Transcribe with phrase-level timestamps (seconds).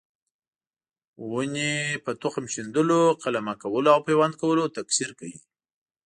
[1.31, 5.39] ونې په تخم شیندلو، قلمه کولو او پیوند کولو تکثیر کوي.